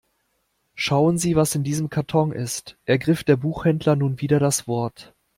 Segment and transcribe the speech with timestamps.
[0.73, 5.13] Schauen Sie, was in diesem Karton ist, ergriff der Buchhändler nun wieder das Wort.